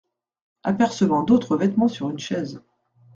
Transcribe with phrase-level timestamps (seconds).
[0.63, 2.63] Apercevant d’autres vêtements sur une chaise.